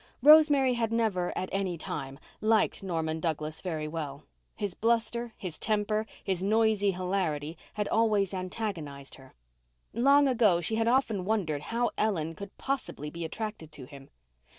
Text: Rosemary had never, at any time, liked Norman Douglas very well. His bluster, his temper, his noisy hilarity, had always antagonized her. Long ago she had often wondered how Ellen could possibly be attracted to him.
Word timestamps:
Rosemary 0.23 0.73
had 0.73 0.91
never, 0.91 1.31
at 1.37 1.47
any 1.51 1.77
time, 1.77 2.17
liked 2.41 2.81
Norman 2.81 3.19
Douglas 3.19 3.61
very 3.61 3.87
well. 3.87 4.23
His 4.55 4.73
bluster, 4.73 5.35
his 5.37 5.59
temper, 5.59 6.07
his 6.23 6.41
noisy 6.41 6.89
hilarity, 6.89 7.55
had 7.75 7.87
always 7.89 8.33
antagonized 8.33 9.13
her. 9.13 9.35
Long 9.93 10.27
ago 10.27 10.59
she 10.59 10.77
had 10.77 10.87
often 10.87 11.23
wondered 11.23 11.61
how 11.61 11.91
Ellen 11.99 12.33
could 12.33 12.57
possibly 12.57 13.11
be 13.11 13.23
attracted 13.23 13.71
to 13.73 13.85
him. 13.85 14.09